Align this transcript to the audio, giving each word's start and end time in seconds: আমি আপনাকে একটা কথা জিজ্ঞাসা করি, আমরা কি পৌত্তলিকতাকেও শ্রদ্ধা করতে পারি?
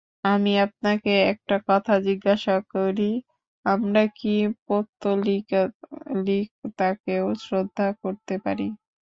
আমি 0.25 0.51
আপনাকে 0.65 1.11
একটা 1.33 1.55
কথা 1.69 1.93
জিজ্ঞাসা 2.07 2.55
করি, 2.73 3.11
আমরা 3.65 4.03
কি 4.19 4.35
পৌত্তলিকতাকেও 4.65 5.65
শ্রদ্ধা 7.43 7.87
করতে 8.01 8.35
পারি? 8.45 8.67